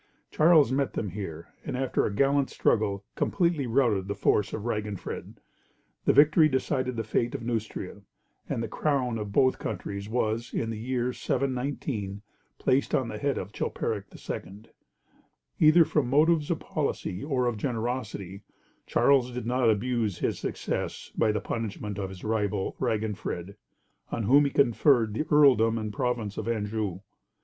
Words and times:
Charles 0.31 0.71
met 0.71 0.93
them 0.93 1.09
here, 1.09 1.49
and 1.63 1.77
after 1.77 2.07
a 2.07 2.11
gallant 2.11 2.49
struggle 2.49 3.05
completely 3.13 3.67
routed 3.67 4.07
the 4.07 4.15
force 4.15 4.51
of 4.51 4.63
Raginfred. 4.65 5.35
This 6.05 6.15
victory 6.15 6.49
decided 6.49 6.95
the 6.95 7.03
fate 7.03 7.35
of 7.35 7.43
Neustria, 7.43 8.01
and 8.49 8.63
the 8.63 8.67
crown 8.67 9.19
of 9.19 9.31
both 9.31 9.59
countries 9.59 10.09
was, 10.09 10.55
in 10.55 10.71
the 10.71 10.79
year 10.79 11.13
719, 11.13 12.23
placed 12.57 12.95
on 12.95 13.09
the 13.09 13.19
head 13.19 13.37
of 13.37 13.51
Chilperic 13.53 14.05
II. 14.11 14.63
Either 15.59 15.85
from 15.85 16.09
motives 16.09 16.49
of 16.49 16.59
policy 16.59 17.23
or 17.23 17.45
of 17.45 17.57
generosity, 17.57 18.41
Charles 18.87 19.29
did 19.29 19.45
not 19.45 19.69
abuse 19.69 20.17
his 20.17 20.39
success 20.39 21.11
by 21.15 21.31
the 21.31 21.39
punishment 21.41 21.99
of 21.99 22.09
his 22.09 22.23
rival, 22.23 22.75
Raginfred, 22.79 23.55
on 24.11 24.23
whom 24.23 24.45
he 24.45 24.49
conferred 24.51 25.13
the 25.13 25.27
earldom 25.29 25.77
and 25.77 25.93
province 25.93 26.39
of 26.39 26.47
Anjou. 26.47 27.01